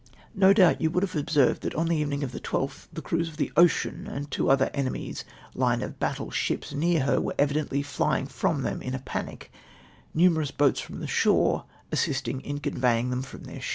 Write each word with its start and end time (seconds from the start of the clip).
No 0.33 0.51
doubt 0.51 0.81
you 0.81 0.89
would 0.89 1.03
have 1.03 1.15
observed 1.15 1.61
that 1.61 1.75
on 1.75 1.87
the 1.87 2.03
evenincT 2.03 2.23
of 2.23 2.31
the 2.31 2.39
12th 2.39 2.87
the 2.91 3.03
crews 3.03 3.29
of 3.29 3.37
the 3.37 3.51
Ocean 3.55 4.07
and 4.07 4.31
two 4.31 4.49
other 4.49 4.71
enemy's 4.73 5.23
line 5.53 5.83
of 5.83 5.99
battle 5.99 6.31
ships 6.31 6.73
near 6.73 7.01
her, 7.03 7.21
were 7.21 7.35
eYidentlj 7.37 7.85
flying 7.85 8.25
from 8.25 8.63
them 8.63 8.81
in 8.81 8.95
a 8.95 8.99
panic, 9.05 9.51
numerous 10.15 10.49
boats 10.49 10.81
from 10.81 11.01
the 11.01 11.05
shore 11.07 11.65
as 11.91 11.99
sisting 11.99 12.41
in 12.41 12.59
conveying 12.59 13.11
them 13.11 13.21
from 13.21 13.43
the 13.43 13.53
ships. 13.61 13.67